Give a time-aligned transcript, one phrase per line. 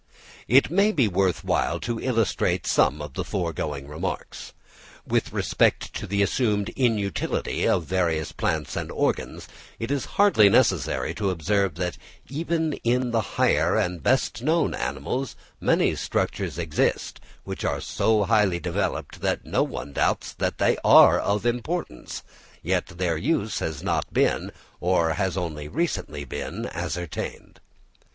[0.47, 4.51] It may be worth while to illustrate some of the foregoing remarks.
[5.05, 11.13] With respect to the assumed inutility of various parts and organs, it is hardly necessary
[11.13, 17.63] to observe that even in the higher and best known animals many structures exist, which
[17.63, 22.23] are so highly developed that no one doubts that they are of importance,
[22.63, 27.59] yet their use has not been, or has only recently been, ascertained.